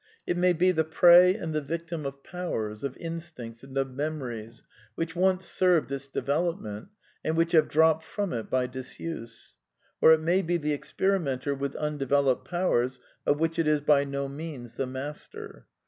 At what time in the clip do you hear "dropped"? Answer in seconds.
7.69-8.03